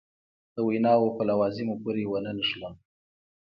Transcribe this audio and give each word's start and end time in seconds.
د 0.55 0.55
ویناوو 0.67 1.15
په 1.17 1.23
لوازمو 1.29 1.75
پورې 1.83 2.03
ونه 2.07 2.31
نښلم. 2.37 2.73